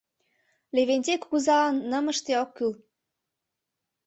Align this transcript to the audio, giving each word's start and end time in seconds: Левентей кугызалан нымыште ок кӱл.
Левентей 0.75 1.17
кугызалан 1.21 1.75
нымыште 1.89 2.33
ок 2.43 2.49
кӱл. 2.57 2.71